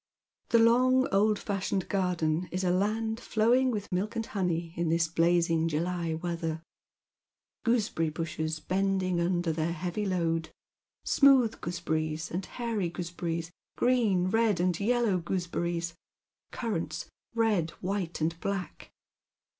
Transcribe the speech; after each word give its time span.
The 0.49 0.57
long 0.57 1.07
old 1.13 1.37
fashioned 1.37 1.87
garden 1.87 2.49
is 2.51 2.63
a 2.63 2.71
land 2.71 3.19
flowing 3.19 3.71
vrith 3.71 3.91
milk 3.91 4.15
and 4.15 4.25
honey 4.25 4.73
in 4.75 4.89
this 4.89 5.07
blazing 5.07 5.67
July 5.67 6.15
weather. 6.15 6.63
Gooseberry 7.65 8.09
bushes 8.09 8.59
bending 8.59 9.19
under 9.19 9.51
their 9.51 9.73
heavy 9.73 10.07
load; 10.07 10.49
smooth 11.05 11.61
gooseberries 11.61 12.31
and 12.31 12.47
hairy 12.47 12.89
goose 12.89 13.11
berries, 13.11 13.51
green, 13.77 14.29
red, 14.29 14.59
and 14.59 14.79
yellow 14.79 15.19
gooseberries, 15.19 15.93
currants 16.51 17.05
red, 17.35 17.73
wliite, 17.83 18.19
and 18.21 18.39
black. 18.39 18.89